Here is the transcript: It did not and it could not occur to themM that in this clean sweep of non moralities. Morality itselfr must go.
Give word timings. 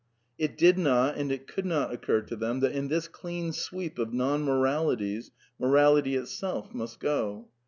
It 0.39 0.57
did 0.57 0.79
not 0.79 1.15
and 1.15 1.31
it 1.31 1.45
could 1.45 1.63
not 1.63 1.93
occur 1.93 2.21
to 2.21 2.35
themM 2.35 2.61
that 2.61 2.71
in 2.71 2.87
this 2.87 3.07
clean 3.07 3.53
sweep 3.53 3.99
of 3.99 4.11
non 4.11 4.41
moralities. 4.43 5.29
Morality 5.59 6.13
itselfr 6.15 6.73
must 6.73 6.99
go. 6.99 7.49